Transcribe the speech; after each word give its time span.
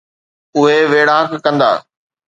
اهي 0.57 0.77
ويڙهاڪ 0.91 1.31
ڪندا 1.45 1.71